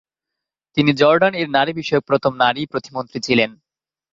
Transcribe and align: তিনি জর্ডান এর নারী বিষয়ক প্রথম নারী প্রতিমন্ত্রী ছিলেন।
তিনি 0.77 0.91
জর্ডান 0.93 1.33
এর 1.35 1.47
নারী 1.49 1.71
বিষয়ক 1.73 2.03
প্রথম 2.03 2.31
নারী 2.35 2.61
প্রতিমন্ত্রী 2.65 3.17
ছিলেন। 3.21 3.49